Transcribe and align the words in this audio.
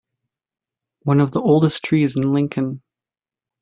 One 1.03 1.19
of 1.19 1.29
the 1.29 1.41
oldest 1.41 1.85
trees 1.85 2.15
in 2.17 2.33
Lincoln. 2.33 2.81